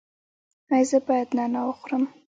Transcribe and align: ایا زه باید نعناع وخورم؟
ایا 0.73 0.87
زه 0.89 0.97
باید 1.07 1.29
نعناع 1.37 1.63
وخورم؟ 1.67 2.03